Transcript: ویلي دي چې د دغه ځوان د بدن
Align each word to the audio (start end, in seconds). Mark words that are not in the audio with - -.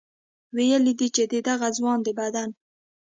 ویلي 0.55 0.93
دي 0.99 1.07
چې 1.15 1.23
د 1.31 1.33
دغه 1.47 1.67
ځوان 1.77 1.99
د 2.05 2.07
بدن 2.19 2.49